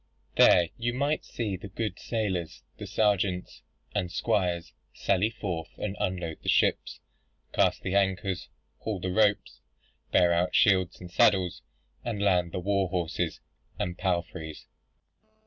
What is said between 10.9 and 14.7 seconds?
and saddles, and land the war horses and palfreys.